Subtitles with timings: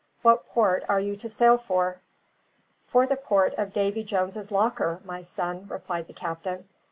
[0.23, 1.97] What port are you to sail for?"
[2.87, 6.67] "For the port of Davy Jones's Locker, my son," replied the captain.